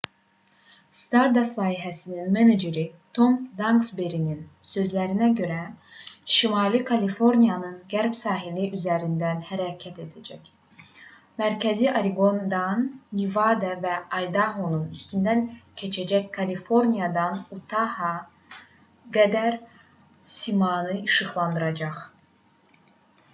[0.99, 2.83] stardust layihəsinin meneceri
[3.17, 4.39] tom daksberinin
[4.69, 10.49] sözlərinə görə o şimali kaliforniyanın qərb sahili üzərində hərəkət edəcək
[11.43, 12.81] mərkəzi oreqondan
[13.21, 15.45] nevada və aydahonun üstündən
[15.83, 18.11] keçərək kaliforniyadan utaha
[19.19, 19.61] qədər
[20.39, 22.03] səmanı işıqlandıracaq